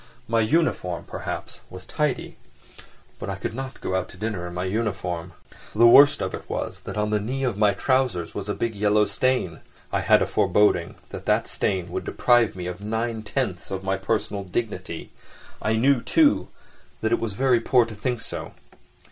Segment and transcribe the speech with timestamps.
[0.27, 2.35] My uniform, perhaps, was tidy,
[3.19, 5.33] but I could not go out to dinner in my uniform.
[5.75, 8.73] The worst of it was that on the knee of my trousers was a big
[8.73, 9.59] yellow stain.
[9.91, 13.95] I had a foreboding that that stain would deprive me of nine tenths of my
[13.95, 15.11] personal dignity.
[15.61, 16.47] I knew, too,
[17.01, 18.53] that it was very poor to think so.